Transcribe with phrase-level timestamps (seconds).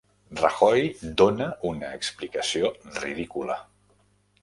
[0.43, 0.81] Rajoy
[1.21, 3.63] dóna una explicació ridícula